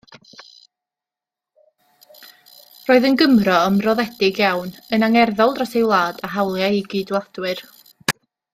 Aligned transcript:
Roedd 2.87 3.05
yn 3.09 3.19
Gymro 3.23 3.59
ymroddedig 3.67 4.41
iawn, 4.47 4.73
yn 4.99 5.07
angerddol 5.09 5.55
dros 5.61 5.77
ei 5.81 5.85
wlad 5.91 6.25
a 6.29 6.31
hawliau 6.37 6.73
ei 6.79 6.83
gydwladwyr. 6.95 7.63